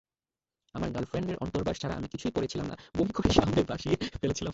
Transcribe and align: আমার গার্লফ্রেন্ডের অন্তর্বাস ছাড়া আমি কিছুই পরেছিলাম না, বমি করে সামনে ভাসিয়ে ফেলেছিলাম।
আমার 0.75 0.89
গার্লফ্রেন্ডের 0.91 1.37
অন্তর্বাস 1.37 1.75
ছাড়া 1.81 1.95
আমি 1.95 2.07
কিছুই 2.07 2.31
পরেছিলাম 2.31 2.65
না, 2.67 2.75
বমি 2.97 3.11
করে 3.11 3.29
সামনে 3.29 3.61
ভাসিয়ে 3.63 3.95
ফেলেছিলাম। 4.21 4.49